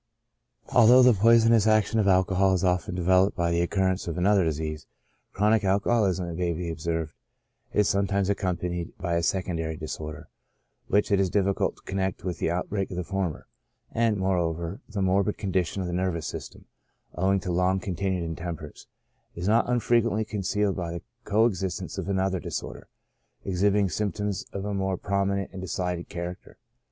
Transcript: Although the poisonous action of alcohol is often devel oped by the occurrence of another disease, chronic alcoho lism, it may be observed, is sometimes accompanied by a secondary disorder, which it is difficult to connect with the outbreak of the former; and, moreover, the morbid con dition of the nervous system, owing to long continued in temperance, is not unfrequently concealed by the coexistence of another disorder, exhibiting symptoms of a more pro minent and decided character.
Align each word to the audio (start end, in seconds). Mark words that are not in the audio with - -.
Although 0.69 1.03
the 1.03 1.13
poisonous 1.13 1.67
action 1.67 1.99
of 1.99 2.07
alcohol 2.07 2.55
is 2.55 2.63
often 2.63 2.95
devel 2.97 3.27
oped 3.27 3.35
by 3.37 3.51
the 3.51 3.61
occurrence 3.61 4.07
of 4.07 4.17
another 4.17 4.43
disease, 4.43 4.87
chronic 5.31 5.61
alcoho 5.61 6.09
lism, 6.09 6.27
it 6.27 6.37
may 6.37 6.53
be 6.53 6.71
observed, 6.71 7.13
is 7.71 7.87
sometimes 7.87 8.27
accompanied 8.27 8.97
by 8.97 9.13
a 9.13 9.21
secondary 9.21 9.77
disorder, 9.77 10.27
which 10.87 11.11
it 11.11 11.19
is 11.19 11.29
difficult 11.29 11.75
to 11.75 11.83
connect 11.83 12.23
with 12.23 12.39
the 12.39 12.49
outbreak 12.49 12.89
of 12.89 12.97
the 12.97 13.03
former; 13.03 13.45
and, 13.91 14.17
moreover, 14.17 14.79
the 14.89 15.03
morbid 15.03 15.37
con 15.37 15.51
dition 15.51 15.81
of 15.81 15.85
the 15.85 15.93
nervous 15.93 16.25
system, 16.25 16.65
owing 17.13 17.39
to 17.39 17.51
long 17.51 17.79
continued 17.79 18.23
in 18.23 18.35
temperance, 18.35 18.87
is 19.35 19.47
not 19.47 19.69
unfrequently 19.69 20.25
concealed 20.25 20.75
by 20.75 20.91
the 20.93 21.03
coexistence 21.25 21.99
of 21.99 22.09
another 22.09 22.39
disorder, 22.39 22.87
exhibiting 23.45 23.87
symptoms 23.87 24.47
of 24.51 24.65
a 24.65 24.73
more 24.73 24.97
pro 24.97 25.23
minent 25.25 25.49
and 25.53 25.61
decided 25.61 26.09
character. 26.09 26.57